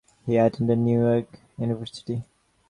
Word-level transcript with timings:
He 0.25 0.35
attended 0.35 0.79
New 0.79 0.99
York 0.99 1.41
University. 1.59 2.23